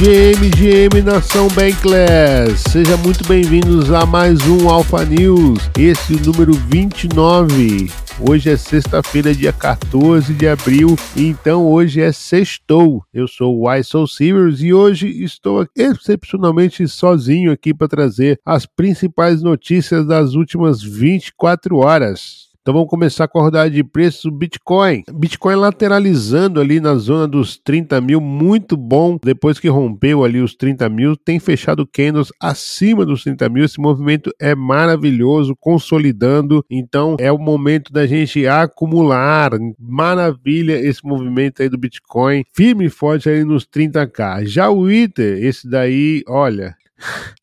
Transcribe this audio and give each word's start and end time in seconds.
GM, 0.00 0.48
GM 0.56 1.02
Nação 1.04 1.46
Bankless. 1.48 2.70
Seja 2.70 2.96
muito 2.96 3.22
bem-vindos 3.28 3.92
a 3.92 4.06
mais 4.06 4.40
um 4.48 4.66
Alpha 4.66 5.04
News. 5.04 5.58
Esse 5.78 6.14
é 6.14 6.16
o 6.16 6.20
número 6.20 6.54
29. 6.54 7.90
Hoje 8.18 8.48
é 8.48 8.56
sexta-feira, 8.56 9.34
dia 9.34 9.52
14 9.52 10.32
de 10.32 10.48
abril, 10.48 10.96
então 11.14 11.66
hoje 11.66 12.00
é 12.00 12.12
sextou. 12.12 13.04
Eu 13.12 13.28
sou 13.28 13.58
o 13.58 13.68
Why 13.68 13.84
So 13.84 14.06
Serious 14.06 14.62
e 14.62 14.72
hoje 14.72 15.06
estou 15.22 15.68
excepcionalmente 15.76 16.88
sozinho 16.88 17.52
aqui 17.52 17.74
para 17.74 17.86
trazer 17.86 18.40
as 18.42 18.64
principais 18.64 19.42
notícias 19.42 20.06
das 20.06 20.32
últimas 20.32 20.82
24 20.82 21.76
horas. 21.76 22.49
Então 22.62 22.74
vamos 22.74 22.90
começar 22.90 23.26
com 23.26 23.38
a 23.38 23.42
rodada 23.42 23.70
de 23.70 23.82
preços 23.82 24.24
do 24.24 24.30
Bitcoin. 24.30 25.02
Bitcoin 25.14 25.54
lateralizando 25.54 26.60
ali 26.60 26.78
na 26.78 26.94
zona 26.96 27.26
dos 27.26 27.56
30 27.56 27.98
mil, 28.02 28.20
muito 28.20 28.76
bom. 28.76 29.16
Depois 29.24 29.58
que 29.58 29.66
rompeu 29.66 30.22
ali 30.22 30.42
os 30.42 30.54
30 30.54 30.86
mil, 30.90 31.16
tem 31.16 31.40
fechado 31.40 31.86
candles 31.86 32.28
acima 32.38 33.06
dos 33.06 33.22
30 33.22 33.48
mil. 33.48 33.64
Esse 33.64 33.80
movimento 33.80 34.30
é 34.38 34.54
maravilhoso, 34.54 35.56
consolidando. 35.58 36.62
Então 36.68 37.16
é 37.18 37.32
o 37.32 37.38
momento 37.38 37.90
da 37.90 38.06
gente 38.06 38.46
acumular. 38.46 39.52
Maravilha 39.78 40.74
esse 40.74 41.02
movimento 41.02 41.62
aí 41.62 41.68
do 41.70 41.78
Bitcoin, 41.78 42.44
firme 42.52 42.84
e 42.84 42.90
forte 42.90 43.30
aí 43.30 43.42
nos 43.42 43.64
30k. 43.64 44.44
Já 44.44 44.68
o 44.68 44.90
Ether, 44.90 45.42
esse 45.42 45.66
daí, 45.66 46.22
olha, 46.28 46.76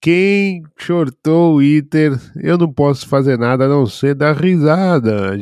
quem 0.01 0.63
shortou 0.77 1.55
o 1.55 1.61
Iter, 1.61 2.19
eu 2.35 2.57
não 2.57 2.71
posso 2.71 3.07
fazer 3.07 3.37
nada 3.37 3.65
a 3.65 3.69
não 3.69 3.85
ser 3.85 4.15
dar 4.15 4.35
risada. 4.35 5.37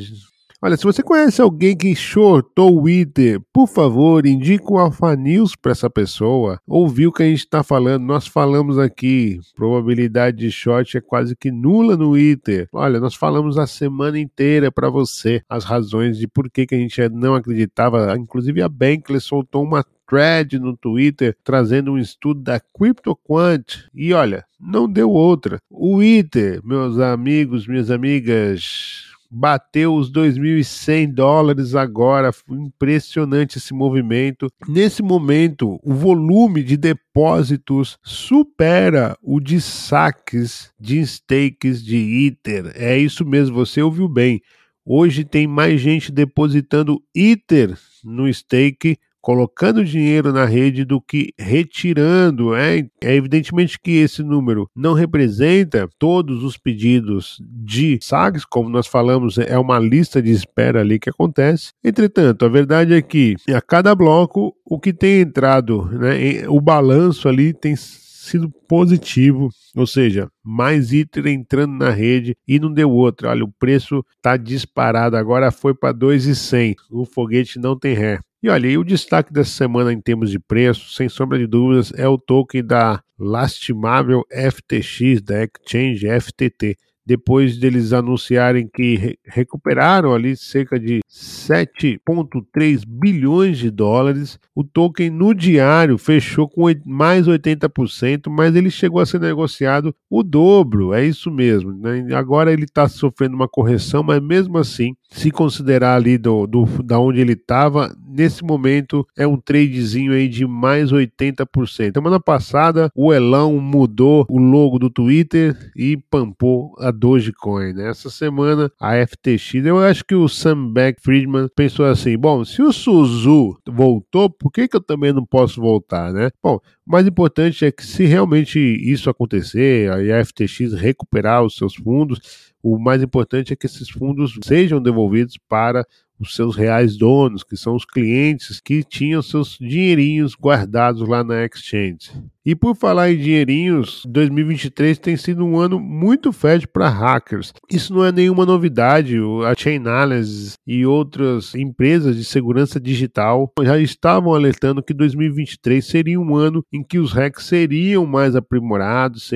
Olha, 0.65 0.75
se 0.75 0.83
você 0.83 1.03
conhece 1.03 1.39
alguém 1.39 1.77
que 1.77 1.93
shortou 1.93 2.81
o 2.81 2.89
Iter, 2.89 3.39
por 3.53 3.67
favor, 3.67 4.25
indique 4.25 4.65
o 4.67 4.79
Alpha 4.79 5.15
News 5.15 5.55
para 5.55 5.73
essa 5.73 5.91
pessoa. 5.91 6.59
Ouviu 6.65 7.11
o 7.11 7.13
que 7.13 7.21
a 7.21 7.27
gente 7.27 7.41
está 7.41 7.61
falando? 7.61 8.03
Nós 8.03 8.25
falamos 8.25 8.79
aqui. 8.79 9.39
Probabilidade 9.55 10.37
de 10.37 10.49
short 10.49 10.97
é 10.97 11.01
quase 11.01 11.35
que 11.35 11.51
nula 11.51 11.95
no 11.95 12.17
Iter. 12.17 12.67
Olha, 12.73 12.99
nós 12.99 13.13
falamos 13.13 13.59
a 13.59 13.67
semana 13.67 14.17
inteira 14.17 14.71
para 14.71 14.89
você 14.89 15.39
as 15.47 15.63
razões 15.63 16.17
de 16.17 16.27
por 16.27 16.49
que, 16.49 16.65
que 16.65 16.73
a 16.73 16.79
gente 16.79 17.09
não 17.09 17.35
acreditava. 17.35 18.17
Inclusive 18.17 18.63
a 18.63 18.67
Bankless 18.67 19.27
soltou 19.27 19.61
uma 19.61 19.85
thread 20.09 20.57
no 20.57 20.75
Twitter 20.75 21.37
trazendo 21.43 21.91
um 21.91 21.97
estudo 21.99 22.41
da 22.41 22.59
CryptoQuant 22.59 23.85
e 23.93 24.13
olha, 24.13 24.43
não 24.59 24.91
deu 24.91 25.11
outra. 25.11 25.59
O 25.69 26.01
Ether, 26.01 26.59
meus 26.63 26.97
amigos, 26.97 27.67
minhas 27.67 27.91
amigas, 27.91 29.13
bateu 29.29 29.93
os 29.95 30.11
2.100 30.11 31.13
dólares 31.13 31.75
agora. 31.75 32.31
Impressionante 32.49 33.57
esse 33.57 33.73
movimento. 33.73 34.47
Nesse 34.67 35.01
momento, 35.01 35.79
o 35.83 35.93
volume 35.93 36.63
de 36.63 36.77
depósitos 36.77 37.97
supera 38.03 39.17
o 39.21 39.39
de 39.39 39.59
saques 39.61 40.71
de 40.79 41.05
stakes 41.05 41.83
de 41.83 42.27
Ether. 42.27 42.71
É 42.75 42.97
isso 42.97 43.25
mesmo, 43.25 43.55
você 43.55 43.81
ouviu 43.81 44.07
bem. 44.07 44.41
Hoje 44.85 45.23
tem 45.23 45.47
mais 45.47 45.81
gente 45.81 46.11
depositando 46.11 47.01
Ether 47.15 47.75
no 48.03 48.31
stake 48.31 48.97
colocando 49.25 49.83
dinheiro 49.83 50.31
na 50.31 50.45
rede 50.45 50.85
do 50.85 51.01
que 51.01 51.33
retirando. 51.35 52.53
É, 52.53 52.87
é 53.01 53.15
evidentemente 53.15 53.79
que 53.79 53.93
esse 53.93 54.21
número 54.21 54.69
não 54.75 54.93
representa 54.93 55.89
todos 55.97 56.43
os 56.43 56.59
pedidos 56.59 57.41
de 57.41 57.97
SAGs, 58.03 58.45
como 58.45 58.69
nós 58.69 58.85
falamos, 58.85 59.39
é 59.39 59.57
uma 59.57 59.79
lista 59.79 60.21
de 60.21 60.29
espera 60.29 60.81
ali 60.81 60.99
que 60.99 61.09
acontece. 61.09 61.71
Entretanto, 61.83 62.45
a 62.45 62.47
verdade 62.47 62.93
é 62.93 63.01
que 63.01 63.35
a 63.51 63.59
cada 63.59 63.95
bloco 63.95 64.55
o 64.63 64.79
que 64.79 64.93
tem 64.93 65.21
entrado, 65.21 65.85
né, 65.85 66.47
o 66.47 66.61
balanço 66.61 67.27
ali 67.27 67.51
tem 67.51 67.75
sido 67.75 68.51
positivo, 68.67 69.49
ou 69.75 69.87
seja, 69.87 70.29
mais 70.43 70.93
ITER 70.93 71.25
entrando 71.25 71.73
na 71.73 71.89
rede 71.89 72.35
e 72.47 72.59
não 72.59 72.71
deu 72.71 72.91
outra. 72.91 73.29
Olha, 73.29 73.43
o 73.43 73.51
preço 73.51 74.05
está 74.17 74.37
disparado, 74.37 75.17
agora 75.17 75.51
foi 75.51 75.73
para 75.73 75.91
2,100. 75.91 76.75
O 76.91 77.05
foguete 77.05 77.57
não 77.57 77.75
tem 77.77 77.95
ré. 77.95 78.19
E 78.45 78.49
olha, 78.49 78.67
e 78.67 78.77
o 78.77 78.83
destaque 78.83 79.33
dessa 79.33 79.49
semana 79.49 79.91
em 79.91 79.99
termos 79.99 80.29
de 80.29 80.37
preço, 80.37 80.93
sem 80.93 81.09
sombra 81.09 81.39
de 81.39 81.47
dúvidas, 81.47 81.91
é 81.97 82.07
o 82.07 82.15
token 82.15 82.63
da 82.63 83.01
lastimável 83.17 84.21
FTX, 84.29 85.19
da 85.23 85.43
Exchange 85.43 86.05
FTT 86.21 86.77
depois 87.05 87.57
deles 87.57 87.93
anunciarem 87.93 88.67
que 88.67 88.95
re 88.95 89.19
recuperaram 89.27 90.13
ali 90.13 90.35
cerca 90.35 90.79
de 90.79 91.01
7,3 91.07 92.83
bilhões 92.87 93.59
de 93.59 93.69
dólares. 93.69 94.39
O 94.55 94.63
token 94.63 95.11
no 95.11 95.33
diário 95.33 95.97
fechou 95.97 96.49
com 96.49 96.63
mais 96.83 97.27
80%, 97.27 98.29
mas 98.29 98.55
ele 98.55 98.71
chegou 98.71 98.99
a 98.99 99.05
ser 99.05 99.19
negociado 99.19 99.93
o 100.09 100.23
dobro, 100.23 100.93
é 100.93 101.05
isso 101.05 101.29
mesmo. 101.29 101.73
Né? 101.73 102.07
Agora 102.15 102.51
ele 102.51 102.63
está 102.63 102.87
sofrendo 102.87 103.35
uma 103.35 103.47
correção, 103.47 104.01
mas 104.01 104.21
mesmo 104.21 104.57
assim, 104.57 104.95
se 105.11 105.29
considerar 105.29 105.95
ali 105.95 106.17
do, 106.17 106.47
do 106.47 106.65
da 106.83 106.99
onde 106.99 107.19
ele 107.19 107.33
estava, 107.33 107.95
nesse 108.15 108.43
momento 108.43 109.05
é 109.17 109.27
um 109.27 109.37
tradezinho 109.37 110.13
aí 110.13 110.27
de 110.27 110.47
mais 110.47 110.91
80%. 110.91 111.93
Semana 111.93 112.19
passada, 112.19 112.89
o 112.95 113.13
Elão 113.13 113.59
mudou 113.59 114.25
o 114.29 114.37
logo 114.37 114.79
do 114.79 114.89
Twitter 114.89 115.71
e 115.75 115.97
pampou 115.97 116.73
a 116.79 116.91
Dogecoin. 116.91 117.73
Né? 117.73 117.89
Essa 117.89 118.09
semana, 118.09 118.71
a 118.79 118.93
FTX, 119.05 119.65
eu 119.65 119.79
acho 119.79 120.05
que 120.05 120.15
o 120.15 120.29
Sam 120.29 120.71
Beck 120.71 121.01
Friedman 121.01 121.49
pensou 121.55 121.85
assim: 121.85 122.17
bom, 122.17 122.45
se 122.45 122.61
o 122.61 122.71
Suzu 122.71 123.57
voltou, 123.67 124.29
por 124.29 124.51
que, 124.51 124.67
que 124.67 124.77
eu 124.77 124.81
também 124.81 125.11
não 125.11 125.25
posso 125.25 125.59
voltar, 125.59 126.13
né? 126.13 126.29
Bom, 126.41 126.59
o 126.87 126.91
mais 126.91 127.05
importante 127.07 127.65
é 127.65 127.71
que 127.71 127.85
se 127.85 128.05
realmente 128.05 128.59
isso 128.59 129.09
acontecer, 129.09 129.91
a 129.91 130.23
FTX 130.23 130.73
recuperar 130.73 131.43
os 131.43 131.55
seus 131.55 131.75
fundos, 131.75 132.53
o 132.61 132.79
mais 132.79 133.03
importante 133.03 133.53
é 133.53 133.55
que 133.55 133.67
esses 133.67 133.89
fundos 133.89 134.39
sejam 134.43 134.81
devolvidos 134.81 135.37
para 135.47 135.85
os 136.19 136.35
seus 136.35 136.55
reais 136.55 136.97
donos, 136.97 137.43
que 137.43 137.57
são 137.57 137.75
os 137.75 137.85
clientes 137.85 138.59
que 138.59 138.83
tinham 138.83 139.21
seus 139.21 139.57
dinheirinhos 139.59 140.35
guardados 140.35 141.07
lá 141.07 141.23
na 141.23 141.45
exchange. 141.45 142.11
E 142.45 142.53
por 142.53 142.75
falar 142.75 143.09
em 143.09 143.17
dinheirinhos, 143.17 144.03
2023 144.07 144.99
tem 144.99 145.17
sido 145.17 145.43
um 145.43 145.57
ano 145.57 145.79
muito 145.79 146.31
fértil 146.31 146.69
para 146.71 146.87
hackers. 146.87 147.51
Isso 147.71 147.91
não 147.91 148.05
é 148.05 148.11
nenhuma 148.11 148.45
novidade. 148.45 149.17
A 149.43 149.55
Chainalysis 149.57 150.53
e 150.67 150.85
outras 150.85 151.55
empresas 151.55 152.15
de 152.15 152.23
segurança 152.23 152.79
digital 152.79 153.51
já 153.63 153.79
estavam 153.79 154.35
alertando 154.35 154.83
que 154.83 154.93
2023 154.93 155.83
seria 155.83 156.19
um 156.19 156.35
ano 156.35 156.63
em 156.71 156.83
que 156.83 156.99
os 156.99 157.11
hacks 157.13 157.45
seriam 157.45 158.05
mais 158.05 158.35
aprimorados, 158.35 159.27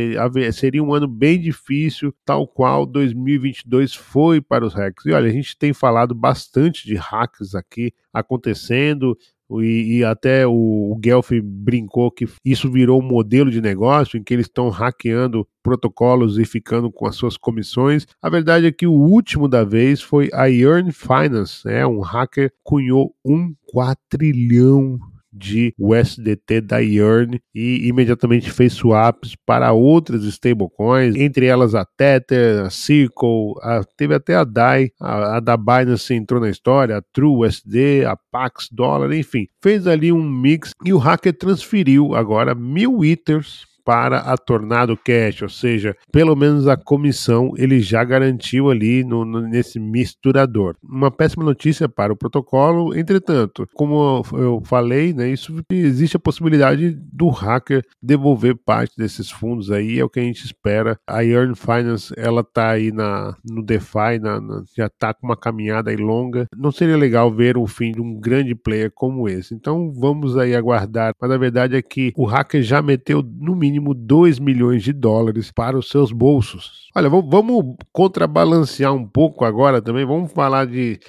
seria 0.54 0.84
um 0.84 0.94
ano 0.94 1.08
bem 1.08 1.42
difícil, 1.42 2.14
tal 2.24 2.48
qual 2.48 2.86
2022 2.86 3.96
foi 3.96 4.40
para 4.40 4.64
os 4.64 4.76
hacks. 4.76 5.06
E 5.08 5.12
olha, 5.14 5.30
a 5.30 5.34
gente 5.34 5.58
tem 5.58 5.74
falado 5.74 6.14
bastante 6.14 6.86
de 6.86 6.94
hacks 6.94 7.56
aqui 7.56 7.92
acontecendo, 8.14 9.18
e, 9.52 9.98
e, 9.98 10.04
até 10.04 10.46
o, 10.46 10.92
o 10.92 10.96
Guelph 10.96 11.32
brincou 11.44 12.12
que 12.12 12.28
isso 12.46 12.72
virou 12.72 13.00
um 13.02 13.06
modelo 13.06 13.50
de 13.50 13.62
negócio 13.62 14.18
em 14.18 14.24
que 14.24 14.34
eles 14.34 14.46
estão 14.46 14.70
hackeando 14.70 15.48
protocolos 15.64 16.38
e 16.38 16.46
ficando 16.46 16.92
com 16.92 17.08
as 17.08 17.16
suas 17.16 17.36
comissões. 17.36 18.06
A 18.22 18.30
verdade 18.30 18.68
é 18.68 18.72
que 18.72 18.86
o 18.86 18.94
último 18.94 19.48
da 19.48 19.64
vez 19.64 20.02
foi 20.02 20.30
a 20.34 20.46
Yearn 20.46 20.92
Finance, 20.92 21.66
né? 21.66 21.86
um 21.86 22.02
hacker 22.02 22.52
cunhou 22.64 23.16
um 23.26 23.54
quatrilhão 23.72 25.00
de 25.32 25.74
USDT 25.78 26.62
da 26.62 26.80
Yearn 26.80 27.40
e 27.54 27.88
imediatamente 27.88 28.52
fez 28.52 28.74
swaps 28.74 29.36
para 29.46 29.72
outras 29.72 30.24
stablecoins, 30.24 31.16
entre 31.16 31.46
elas 31.46 31.76
a 31.76 31.86
Tether, 31.86 32.66
a 32.66 32.70
Circle, 32.70 33.54
a, 33.62 33.82
teve 33.96 34.14
até 34.16 34.36
a 34.36 34.44
DAI, 34.44 34.92
a, 35.00 35.38
a 35.38 35.40
da 35.40 35.56
Binance 35.56 36.14
entrou 36.14 36.42
na 36.42 36.50
história, 36.50 36.98
a 36.98 37.04
True 37.14 37.46
USD, 37.46 38.06
a 38.06 38.18
Pax 38.32 38.70
Dollar, 38.72 39.14
enfim, 39.14 39.48
fez 39.62 39.88
ali 39.88 40.12
um 40.12 40.24
mix 40.24 40.72
e 40.84 40.94
o 40.94 40.98
hacker 40.98 41.38
transferiu 41.38 42.16
agora 42.16 42.56
mil 42.56 43.04
Ethers 43.04 43.69
para 43.90 44.20
a 44.20 44.38
Tornado 44.38 44.96
Cash, 44.96 45.42
ou 45.42 45.50
seja, 45.50 45.96
pelo 46.12 46.36
menos 46.36 46.68
a 46.68 46.78
comissão 46.78 47.54
ele 47.58 47.80
já 47.80 48.04
garantiu 48.04 48.70
ali 48.70 49.04
no, 49.04 49.26
no, 49.26 49.42
nesse 49.42 49.80
misturador. 49.80 50.76
Uma 50.84 51.10
péssima 51.10 51.44
notícia 51.44 51.90
para 51.90 52.14
o 52.14 52.16
protocolo, 52.16 52.96
entretanto, 52.96 53.68
como 53.74 54.24
eu 54.34 54.62
falei, 54.64 55.12
né, 55.12 55.32
isso 55.32 55.60
existe 55.72 56.16
a 56.16 56.20
possibilidade 56.20 56.96
do 57.12 57.30
hacker 57.30 57.84
devolver 58.00 58.56
parte 58.56 58.94
desses 58.96 59.32
fundos 59.32 59.72
aí, 59.72 60.00
é 60.00 60.06
o 60.06 60.10
que 60.10 60.20
a 60.20 60.24
gente 60.24 60.46
espera. 60.46 60.96
A 61.08 61.26
Earn 61.26 61.56
Finance 61.56 62.14
ela 62.16 62.44
tá 62.44 62.70
aí 62.70 62.92
na, 62.92 63.36
no 63.44 63.64
DeFi, 63.64 64.20
na, 64.22 64.40
na, 64.40 64.64
já 64.78 64.86
está 64.86 65.16
com 65.16 65.26
uma 65.26 65.36
caminhada 65.36 65.90
aí 65.90 65.98
longa. 65.98 66.46
Não 66.56 66.72
seria 66.72 66.96
legal 66.96 67.34
ver 67.34 67.58
o 67.58 67.66
fim 67.66 67.92
de 67.92 68.02
um 68.02 68.20
grande 68.20 68.54
player 68.54 68.92
como 68.94 69.28
esse. 69.28 69.56
Então 69.56 69.92
vamos 69.92 70.38
aí 70.38 70.56
aguardar. 70.56 71.14
Mas 71.20 71.32
a 71.32 71.38
verdade 71.38 71.76
é 71.76 71.82
que 71.82 72.14
o 72.16 72.26
hacker 72.26 72.62
já 72.62 72.84
meteu 72.84 73.24
no 73.24 73.56
mínimo 73.56 73.79
mínimo 73.80 73.94
2 73.94 74.40
milhões 74.40 74.84
de 74.84 74.94
dólares 74.94 75.52
para 75.52 75.78
os 75.78 75.90
seus 75.90 76.12
bolsos. 76.12 76.90
Olha, 76.96 77.10
vamos 77.10 77.76
contrabalancear 77.92 78.94
um 78.94 79.08
pouco 79.08 79.46
agora 79.46 79.82
também, 79.82 80.06
vamos 80.06 80.32
falar 80.32 80.66
de 80.66 81.00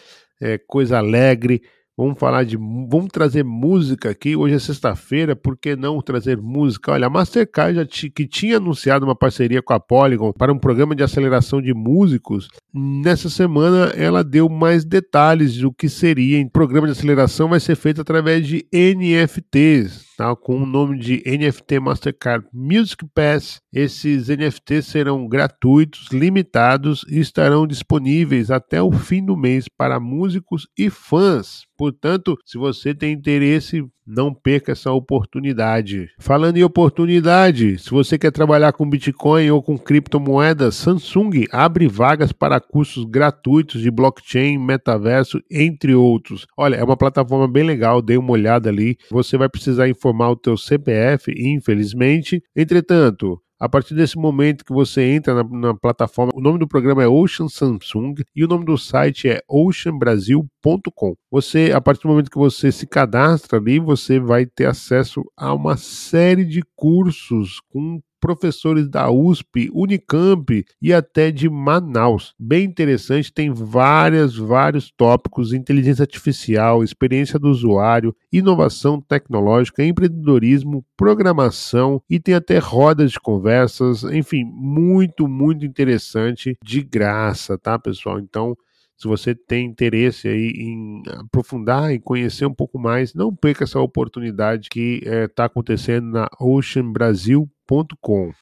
é, 0.40 0.56
coisa 0.56 0.98
alegre, 0.98 1.60
Vamos 2.00 2.18
falar 2.18 2.44
de. 2.44 2.56
Vamos 2.56 3.08
trazer 3.12 3.44
música 3.44 4.08
aqui. 4.08 4.34
Hoje 4.34 4.54
é 4.54 4.58
sexta-feira, 4.58 5.36
por 5.36 5.54
que 5.54 5.76
não 5.76 6.00
trazer 6.00 6.38
música? 6.38 6.92
Olha, 6.92 7.08
a 7.08 7.10
Mastercard 7.10 7.74
já 7.74 7.84
que 7.84 8.26
tinha 8.26 8.56
anunciado 8.56 9.04
uma 9.04 9.14
parceria 9.14 9.60
com 9.60 9.74
a 9.74 9.78
Polygon 9.78 10.32
para 10.32 10.50
um 10.50 10.58
programa 10.58 10.96
de 10.96 11.02
aceleração 11.02 11.60
de 11.60 11.74
músicos, 11.74 12.48
nessa 12.72 13.28
semana 13.28 13.92
ela 13.94 14.24
deu 14.24 14.48
mais 14.48 14.82
detalhes 14.82 15.58
do 15.58 15.70
que 15.70 15.90
seria. 15.90 16.42
O 16.42 16.50
programa 16.50 16.86
de 16.86 16.92
aceleração 16.92 17.50
vai 17.50 17.60
ser 17.60 17.76
feito 17.76 18.00
através 18.00 18.46
de 18.46 18.66
NFTs 18.72 20.09
com 20.36 20.62
o 20.62 20.66
nome 20.66 20.98
de 20.98 21.22
NFT 21.26 21.80
Mastercard 21.80 22.46
Music 22.52 23.04
Pass. 23.14 23.60
Esses 23.72 24.28
NFTs 24.28 24.86
serão 24.86 25.26
gratuitos, 25.26 26.08
limitados 26.12 27.04
e 27.08 27.18
estarão 27.18 27.66
disponíveis 27.66 28.50
até 28.50 28.82
o 28.82 28.92
fim 28.92 29.24
do 29.24 29.36
mês 29.36 29.66
para 29.68 29.98
músicos 29.98 30.68
e 30.76 30.90
fãs. 30.90 31.62
Portanto, 31.76 32.36
se 32.44 32.58
você 32.58 32.94
tem 32.94 33.12
interesse, 33.12 33.82
não 34.06 34.34
perca 34.34 34.72
essa 34.72 34.92
oportunidade. 34.92 36.10
Falando 36.18 36.56
em 36.56 36.64
oportunidade, 36.64 37.78
se 37.78 37.90
você 37.90 38.18
quer 38.18 38.32
trabalhar 38.32 38.72
com 38.72 38.88
Bitcoin 38.88 39.50
ou 39.50 39.62
com 39.62 39.78
criptomoedas, 39.78 40.74
Samsung 40.74 41.46
abre 41.50 41.86
vagas 41.86 42.32
para 42.32 42.60
cursos 42.60 43.04
gratuitos 43.04 43.80
de 43.80 43.90
blockchain, 43.90 44.58
metaverso, 44.58 45.40
entre 45.50 45.94
outros. 45.94 46.46
Olha, 46.56 46.76
é 46.76 46.84
uma 46.84 46.96
plataforma 46.96 47.46
bem 47.46 47.62
legal, 47.62 48.02
dê 48.02 48.16
uma 48.16 48.32
olhada 48.32 48.68
ali. 48.68 48.98
Você 49.10 49.38
vai 49.38 49.48
precisar 49.48 49.88
informar 49.88 50.09
o 50.10 50.36
teu 50.36 50.56
CPF, 50.56 51.32
infelizmente. 51.36 52.42
Entretanto, 52.54 53.40
a 53.60 53.68
partir 53.68 53.94
desse 53.94 54.16
momento 54.16 54.64
que 54.64 54.72
você 54.72 55.02
entra 55.02 55.34
na, 55.34 55.44
na, 55.44 55.74
plataforma, 55.74 56.32
o 56.34 56.40
nome 56.40 56.58
do 56.58 56.66
programa 56.66 57.02
é 57.02 57.06
Ocean 57.06 57.46
Samsung 57.46 58.14
e 58.34 58.42
o 58.42 58.48
nome 58.48 58.64
do 58.64 58.78
site 58.78 59.28
é 59.28 59.42
oceanbrasil.com. 59.46 61.14
Você, 61.30 61.70
a 61.74 61.80
partir 61.80 62.02
do 62.04 62.08
momento 62.08 62.30
que 62.30 62.38
você 62.38 62.72
se 62.72 62.86
cadastra 62.86 63.58
ali, 63.58 63.78
você 63.78 64.18
vai 64.18 64.46
ter 64.46 64.64
acesso 64.64 65.22
a 65.36 65.52
uma 65.52 65.76
série 65.76 66.46
de 66.46 66.62
cursos 66.74 67.60
com 67.68 68.00
professores 68.20 68.88
da 68.88 69.10
USP, 69.10 69.70
Unicamp 69.72 70.64
e 70.80 70.92
até 70.92 71.30
de 71.30 71.48
Manaus. 71.48 72.34
Bem 72.38 72.64
interessante, 72.64 73.32
tem 73.32 73.52
várias, 73.52 74.36
vários 74.36 74.90
tópicos: 74.90 75.52
inteligência 75.52 76.02
artificial, 76.02 76.84
experiência 76.84 77.38
do 77.38 77.48
usuário, 77.48 78.14
inovação 78.32 79.00
tecnológica, 79.00 79.84
empreendedorismo, 79.84 80.84
programação 80.96 82.02
e 82.08 82.20
tem 82.20 82.34
até 82.34 82.58
rodas 82.58 83.12
de 83.12 83.20
conversas, 83.20 84.04
enfim, 84.04 84.44
muito, 84.44 85.26
muito 85.26 85.64
interessante 85.64 86.56
de 86.62 86.82
graça, 86.82 87.56
tá, 87.56 87.78
pessoal? 87.78 88.18
Então, 88.18 88.56
se 89.00 89.08
você 89.08 89.34
tem 89.34 89.64
interesse 89.64 90.28
aí 90.28 90.52
em 90.54 91.02
aprofundar 91.20 91.90
e 91.90 91.98
conhecer 91.98 92.44
um 92.44 92.52
pouco 92.52 92.78
mais, 92.78 93.14
não 93.14 93.34
perca 93.34 93.64
essa 93.64 93.80
oportunidade 93.80 94.68
que 94.68 95.00
está 95.02 95.10
é, 95.10 95.28
tá 95.28 95.44
acontecendo 95.46 96.10
na 96.10 96.28
Ocean 96.38 96.92
Brasil 96.92 97.48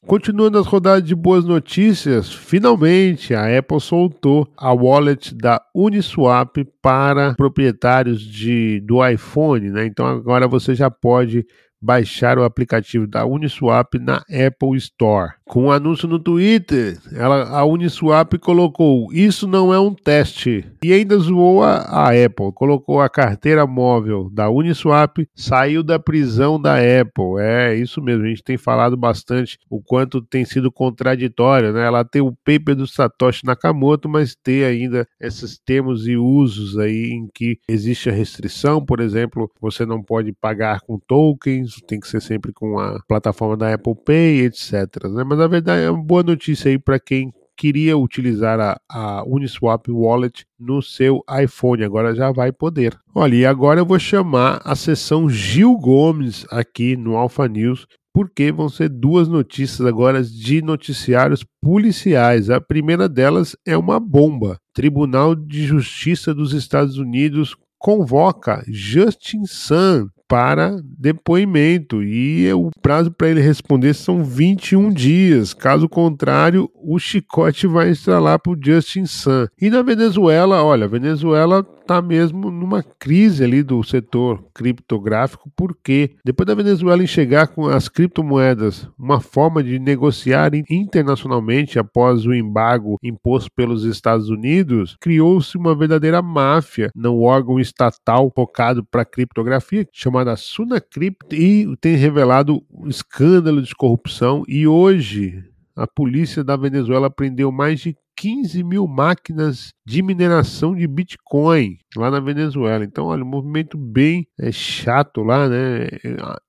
Continuando 0.07 0.57
as 0.57 0.65
rodadas 0.65 1.03
de 1.03 1.13
boas 1.13 1.45
notícias, 1.45 2.33
finalmente 2.33 3.35
a 3.35 3.59
Apple 3.59 3.79
soltou 3.79 4.51
a 4.57 4.73
wallet 4.73 5.35
da 5.35 5.61
Uniswap 5.75 6.57
para 6.81 7.35
proprietários 7.35 8.21
de, 8.21 8.79
do 8.79 9.07
iPhone, 9.07 9.69
né? 9.69 9.85
Então 9.85 10.07
agora 10.07 10.47
você 10.47 10.73
já 10.73 10.89
pode 10.89 11.45
baixar 11.81 12.37
o 12.37 12.43
aplicativo 12.43 13.07
da 13.07 13.25
Uniswap 13.25 13.95
na 13.95 14.17
Apple 14.29 14.77
Store. 14.77 15.33
Com 15.45 15.65
um 15.65 15.71
anúncio 15.71 16.07
no 16.07 16.19
Twitter, 16.19 16.99
ela, 17.13 17.49
a 17.49 17.65
Uniswap 17.65 18.37
colocou: 18.39 19.11
Isso 19.13 19.47
não 19.47 19.73
é 19.73 19.79
um 19.79 19.93
teste. 19.93 20.65
E 20.83 20.93
ainda 20.93 21.17
zoou 21.17 21.63
a, 21.63 21.77
a 21.77 22.09
Apple. 22.09 22.51
Colocou 22.53 23.01
a 23.01 23.09
carteira 23.09 23.65
móvel 23.65 24.29
da 24.31 24.49
Uniswap, 24.49 25.17
saiu 25.35 25.81
da 25.83 25.97
prisão 25.97 26.61
da 26.61 26.75
Apple. 26.75 27.39
É 27.39 27.75
isso 27.75 28.01
mesmo, 28.01 28.25
a 28.25 28.27
gente 28.27 28.43
tem 28.43 28.57
falado 28.57 28.95
bastante 28.95 29.57
o 29.69 29.81
quanto 29.81 30.21
tem 30.21 30.45
sido 30.45 30.71
contraditório. 30.71 31.73
Né? 31.73 31.85
Ela 31.85 32.03
tem 32.03 32.21
o 32.21 32.35
paper 32.45 32.75
do 32.75 32.87
Satoshi 32.87 33.45
Nakamoto, 33.45 34.07
mas 34.07 34.35
tem 34.35 34.63
ainda 34.63 35.07
esses 35.19 35.57
termos 35.57 36.07
e 36.07 36.15
usos 36.15 36.77
aí 36.77 37.11
em 37.11 37.27
que 37.33 37.57
existe 37.67 38.09
a 38.09 38.13
restrição. 38.13 38.85
Por 38.85 38.99
exemplo, 38.99 39.49
você 39.59 39.85
não 39.85 40.01
pode 40.03 40.31
pagar 40.33 40.81
com 40.81 40.99
tokens, 40.99 41.68
tem 41.87 41.99
que 41.99 42.07
ser 42.07 42.21
sempre 42.21 42.51
com 42.53 42.79
a 42.79 42.99
plataforma 43.07 43.57
da 43.57 43.73
Apple 43.73 43.95
Pay, 44.05 44.45
etc. 44.45 45.05
Né? 45.09 45.23
Mas 45.23 45.37
na 45.37 45.47
verdade 45.47 45.83
é 45.83 45.89
uma 45.89 46.03
boa 46.03 46.23
notícia 46.23 46.69
aí 46.69 46.77
para 46.77 46.99
quem 46.99 47.31
queria 47.59 47.97
utilizar 47.97 48.57
a, 48.57 48.79
a, 48.89 49.23
Uniswap 49.27 49.89
Wallet 49.89 50.45
no 50.57 50.81
seu 50.81 51.21
iPhone, 51.43 51.83
agora 51.83 52.15
já 52.15 52.31
vai 52.31 52.53
poder. 52.53 52.97
Olha, 53.13 53.35
e 53.35 53.45
agora 53.45 53.81
eu 53.81 53.85
vou 53.85 53.99
chamar 53.99 54.61
a 54.63 54.75
sessão 54.75 55.29
Gil 55.29 55.77
Gomes 55.77 56.45
aqui 56.49 56.95
no 56.95 57.17
Alpha 57.17 57.49
News, 57.49 57.85
porque 58.13 58.49
vão 58.49 58.69
ser 58.69 58.87
duas 58.87 59.27
notícias 59.27 59.85
agora 59.85 60.23
de 60.23 60.61
noticiários 60.61 61.43
policiais. 61.61 62.49
A 62.49 62.61
primeira 62.61 63.09
delas 63.09 63.57
é 63.67 63.77
uma 63.77 63.99
bomba. 63.99 64.57
Tribunal 64.73 65.35
de 65.35 65.65
Justiça 65.65 66.33
dos 66.33 66.53
Estados 66.53 66.97
Unidos 66.97 67.57
convoca 67.77 68.63
Justin 68.67 69.45
Sun 69.45 70.07
para 70.29 70.79
depoimento 70.83 72.03
e 72.03 72.53
o 72.53 72.69
prazo 72.83 73.09
para 73.09 73.29
ele 73.29 73.41
responder 73.41 73.95
são 73.95 74.23
21 74.23 74.93
dias. 74.93 75.55
Caso 75.55 75.89
contrário, 75.89 76.69
o 76.75 76.99
chicote 76.99 77.65
vai 77.65 77.89
estralar 77.89 78.39
para 78.39 78.53
o 78.53 78.57
Justin 78.63 79.07
Sun. 79.07 79.47
E 79.59 79.71
na 79.71 79.81
Venezuela, 79.81 80.63
olha, 80.63 80.85
a 80.85 80.87
Venezuela 80.87 81.65
está 81.89 82.03
mesmo 82.03 82.51
numa 82.51 82.83
crise 82.83 83.43
ali 83.43 83.63
do 83.63 83.83
setor 83.83 84.43
criptográfico, 84.53 85.51
porque 85.55 86.11
depois 86.23 86.45
da 86.45 86.53
Venezuela 86.53 87.01
enxergar 87.01 87.47
com 87.47 87.65
as 87.65 87.89
criptomoedas 87.89 88.87
uma 88.97 89.19
forma 89.19 89.63
de 89.63 89.79
negociar 89.79 90.51
internacionalmente 90.69 91.79
após 91.79 92.27
o 92.27 92.33
embargo 92.33 92.97
imposto 93.01 93.49
pelos 93.55 93.85
Estados 93.85 94.29
Unidos, 94.29 94.95
criou-se 95.01 95.57
uma 95.57 95.75
verdadeira 95.75 96.21
máfia 96.21 96.91
no 96.95 97.23
órgão 97.23 97.59
estatal 97.59 98.31
focado 98.35 98.85
para 98.85 99.03
criptografia, 99.03 99.87
chamada 100.19 100.35
Sunacrypt, 100.35 101.35
e 101.35 101.75
tem 101.77 101.95
revelado 101.95 102.63
um 102.71 102.87
escândalo 102.87 103.61
de 103.61 103.73
corrupção. 103.73 104.43
E 104.47 104.67
hoje 104.67 105.43
a 105.79 105.87
polícia 105.87 106.43
da 106.43 106.55
Venezuela 106.55 107.09
prendeu 107.09 107.51
mais 107.51 107.79
de 107.79 107.95
15 108.17 108.63
mil 108.63 108.85
máquinas 108.85 109.71
de 109.85 110.01
mineração 110.01 110.75
de 110.75 110.85
Bitcoin 110.85 111.77
lá 111.95 112.11
na 112.11 112.19
Venezuela. 112.19 112.83
Então, 112.83 113.05
olha, 113.05 113.23
um 113.23 113.29
movimento 113.29 113.77
bem 113.77 114.27
é, 114.37 114.51
chato 114.51 115.23
lá, 115.23 115.47
né? 115.47 115.87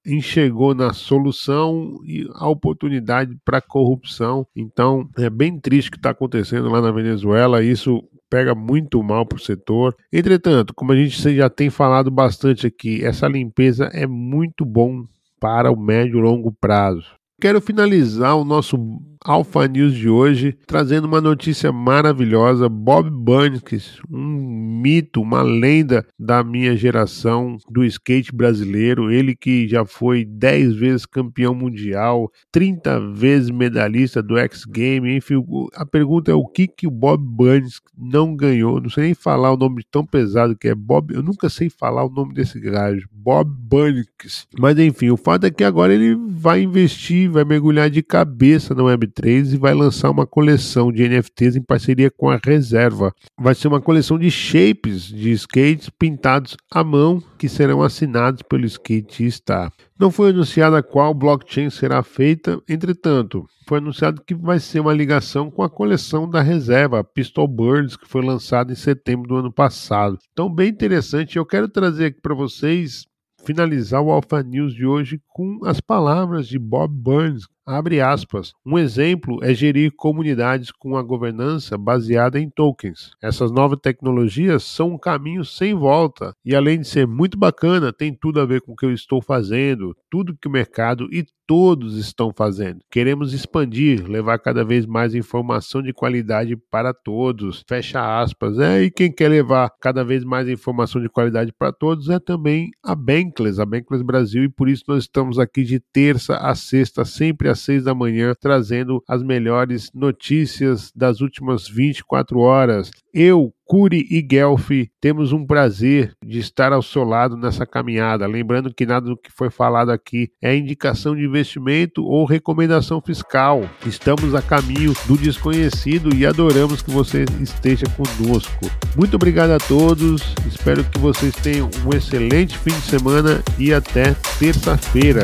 Enxergou 0.05 0.75
na 0.75 0.93
solução 0.93 1.95
e 2.05 2.29
a 2.35 2.49
oportunidade 2.49 3.37
para 3.45 3.61
corrupção. 3.61 4.45
Então, 4.55 5.09
é 5.17 5.31
bem 5.31 5.61
triste 5.61 5.89
o 5.89 5.91
que 5.93 5.99
está 5.99 6.11
acontecendo 6.11 6.69
lá 6.69 6.81
na 6.81 6.91
Venezuela. 6.91 7.63
Isso 7.63 8.03
pega 8.29 8.53
muito 8.53 9.01
mal 9.01 9.25
para 9.25 9.37
o 9.37 9.41
setor. 9.41 9.95
Entretanto, 10.13 10.75
como 10.75 10.91
a 10.91 10.97
gente 10.97 11.37
já 11.37 11.49
tem 11.49 11.71
falado 11.71 12.11
bastante 12.11 12.67
aqui, 12.67 13.05
essa 13.05 13.29
limpeza 13.29 13.85
é 13.93 14.09
muito 14.09 14.65
bom 14.65 15.05
para 15.39 15.71
o 15.71 15.81
médio 15.81 16.19
e 16.19 16.23
longo 16.23 16.53
prazo. 16.53 17.21
Quero 17.41 17.61
finalizar 17.61 18.37
o 18.37 18.45
nosso 18.45 18.77
Alpha 19.23 19.69
News 19.69 19.95
de 19.95 20.09
hoje, 20.09 20.57
trazendo 20.67 21.07
uma 21.07 21.21
notícia 21.21 21.71
maravilhosa. 21.71 22.71
Bob 22.71 23.11
Burns, 23.11 24.01
um 24.11 24.81
mito, 24.81 25.21
uma 25.21 25.43
lenda 25.43 26.07
da 26.19 26.43
minha 26.43 26.75
geração 26.75 27.59
do 27.71 27.85
skate 27.85 28.35
brasileiro. 28.35 29.11
Ele 29.11 29.37
que 29.37 29.69
já 29.69 29.85
foi 29.85 30.25
10 30.25 30.75
vezes 30.75 31.05
campeão 31.05 31.55
mundial, 31.55 32.33
30 32.51 33.13
vezes 33.13 33.51
medalhista 33.51 34.23
do 34.23 34.39
X 34.39 34.65
Game. 34.65 35.15
Enfim, 35.15 35.45
a 35.75 35.85
pergunta 35.85 36.31
é 36.31 36.35
o 36.35 36.47
que, 36.47 36.67
que 36.67 36.87
o 36.87 36.91
Bob 36.91 37.23
Burns 37.23 37.81
não 37.97 38.35
ganhou. 38.35 38.81
Não 38.81 38.89
sei 38.89 39.05
nem 39.05 39.15
falar 39.15 39.53
o 39.53 39.57
nome 39.57 39.85
tão 39.91 40.05
pesado 40.05 40.57
que 40.57 40.69
é 40.69 40.75
Bob. 40.75 41.15
Eu 41.15 41.23
nunca 41.23 41.51
sei 41.51 41.69
falar 41.69 42.05
o 42.07 42.11
nome 42.11 42.33
desse 42.33 42.59
gajo. 42.59 43.07
Bob 43.13 43.51
Burns. 43.55 44.47
Mas 44.59 44.79
enfim, 44.79 45.11
o 45.11 45.17
fato 45.19 45.45
é 45.45 45.51
que 45.51 45.63
agora 45.63 45.93
ele 45.93 46.17
vai 46.31 46.63
investir, 46.63 47.29
vai 47.29 47.45
mergulhar 47.45 47.91
de 47.91 48.03
cabeça 48.03 48.75
no 48.75 48.85
Web 48.85 49.10
3 49.11 49.53
e 49.53 49.57
vai 49.57 49.75
lançar 49.75 50.11
uma 50.11 50.27
coleção 50.27 50.93
de 50.93 51.09
NFTs 51.09 51.57
em 51.57 51.63
parceria 51.63 52.11
com 52.11 52.31
a 52.31 52.41
Reserva. 52.43 53.13
Vai 53.39 53.55
ser 53.55 53.69
uma 53.69 53.81
coleção 53.81 54.19
de 54.19 54.31
shapes 54.31 55.05
de 55.05 55.33
skates 55.33 55.91
pintados 55.91 56.57
à 56.71 56.85
mão 56.85 57.23
que 57.37 57.49
serão 57.49 57.83
assinados 57.83 58.43
pelo 58.43 58.65
skatista. 58.65 59.71
Não 59.99 60.11
foi 60.11 60.31
anunciada 60.31 60.83
qual 60.83 61.13
blockchain 61.13 61.69
será 61.69 62.03
feita, 62.03 62.59
entretanto, 62.69 63.45
foi 63.69 63.79
anunciado 63.79 64.23
que 64.27 64.35
vai 64.35 64.59
ser 64.59 64.81
uma 64.81 64.95
ligação 64.95 65.51
com 65.51 65.63
a 65.63 65.71
coleção 65.71 66.29
da 66.29 66.41
Reserva, 66.41 67.05
Pistol 67.05 67.47
Birds, 67.47 67.97
que 67.97 68.09
foi 68.09 68.21
lançada 68.21 68.73
em 68.73 68.77
setembro 68.77 69.29
do 69.29 69.37
ano 69.37 69.53
passado. 69.53 70.19
Então, 70.33 70.53
bem 70.53 70.71
interessante. 70.71 71.37
Eu 71.37 71.47
quero 71.47 71.69
trazer 71.69 72.07
aqui 72.07 72.21
para 72.21 72.35
vocês 72.35 73.07
finalizar 73.45 74.03
o 74.03 74.11
Alpha 74.11 74.43
News 74.43 74.75
de 74.75 74.87
hoje 74.87 75.21
com 75.29 75.61
as 75.65 75.81
palavras 75.81 76.49
de 76.49 76.59
Bob 76.59 76.93
Burns, 76.93 77.47
Abre 77.71 78.01
aspas. 78.01 78.53
Um 78.67 78.77
exemplo 78.77 79.39
é 79.45 79.55
gerir 79.55 79.93
comunidades 79.95 80.73
com 80.73 80.97
a 80.97 81.03
governança 81.05 81.79
baseada 81.79 82.41
em 82.41 82.51
tokens. 82.51 83.13
Essas 83.23 83.53
novas 83.53 83.79
tecnologias 83.81 84.65
são 84.65 84.95
um 84.95 84.99
caminho 84.99 85.45
sem 85.45 85.73
volta 85.73 86.35
e 86.45 86.53
além 86.53 86.81
de 86.81 86.89
ser 86.89 87.07
muito 87.07 87.39
bacana, 87.39 87.93
tem 87.93 88.13
tudo 88.13 88.41
a 88.41 88.45
ver 88.45 88.61
com 88.61 88.73
o 88.73 88.77
que 88.77 88.85
eu 88.85 88.93
estou 88.93 89.23
fazendo, 89.23 89.97
tudo 90.11 90.37
que 90.37 90.49
o 90.49 90.51
mercado 90.51 91.09
e 91.13 91.25
todos 91.51 91.97
estão 91.97 92.33
fazendo. 92.33 92.79
Queremos 92.89 93.33
expandir, 93.33 94.09
levar 94.09 94.39
cada 94.39 94.65
vez 94.65 94.87
mais 94.87 95.17
informação 95.17 95.83
de 95.83 95.93
qualidade 95.93 96.57
para 96.57 96.95
todos. 96.95 97.65
Fecha 97.69 98.23
aspas. 98.23 98.57
É, 98.61 98.85
e 98.85 98.91
quem 98.91 99.11
quer 99.11 99.29
levar 99.29 99.69
cada 99.81 100.05
vez 100.05 100.23
mais 100.23 100.49
informação 100.49 101.03
de 101.03 101.09
qualidade 101.09 101.53
para 101.53 101.73
todos 101.73 102.09
é 102.09 102.21
também 102.21 102.71
a 102.85 102.95
Bankless, 102.95 103.61
a 103.61 103.67
Bankless 103.67 104.05
Brasil, 104.05 104.45
e 104.45 104.49
por 104.49 104.69
isso 104.69 104.85
nós 104.87 105.03
estamos 105.03 105.41
aqui 105.41 105.65
de 105.65 105.81
terça 105.81 106.37
a 106.37 106.55
sexta, 106.55 107.05
sempre 107.05 107.49
às 107.49 107.59
seis 107.61 107.85
da 107.85 107.95
manhã, 107.95 108.35
trazendo 108.39 109.03
as 109.09 109.23
melhores 109.23 109.91
notícias 109.95 110.93
das 110.95 111.21
últimas 111.21 111.69
24 111.69 112.39
horas. 112.39 112.91
Eu, 113.13 113.53
Curi 113.67 114.07
e 114.11 114.21
Guelph 114.23 114.71
temos 115.01 115.33
um 115.33 115.47
prazer 115.47 116.13
de 116.25 116.39
estar 116.39 116.73
ao 116.73 116.83
seu 116.83 117.05
lado 117.05 117.37
nessa 117.37 117.65
caminhada. 117.65 118.27
Lembrando 118.27 118.75
que 118.75 118.85
nada 118.85 119.07
do 119.07 119.17
que 119.17 119.31
foi 119.31 119.51
falado 119.51 119.91
aqui 119.91 120.31
é 120.43 120.57
indicação 120.57 121.15
de 121.15 121.25
investimento 121.25 122.05
ou 122.05 122.25
recomendação 122.25 123.01
fiscal. 123.01 123.69
Estamos 123.87 124.35
a 124.35 124.43
caminho 124.43 124.93
do 125.07 125.17
desconhecido 125.17 126.15
e 126.15 126.27
adoramos 126.27 126.83
que 126.83 126.91
você 126.91 127.25
esteja 127.41 127.87
conosco. 127.97 128.67
Muito 128.97 129.15
obrigado 129.15 129.51
a 129.51 129.59
todos. 129.59 130.35
Espero 130.47 130.83
que 130.85 130.99
vocês 130.99 131.35
tenham 131.37 131.71
um 131.87 131.97
excelente 131.97 132.59
fim 132.59 132.71
de 132.71 132.83
semana 132.83 133.43
e 133.59 133.73
até 133.73 134.15
terça-feira. 134.39 135.23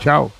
Tchau. 0.00 0.32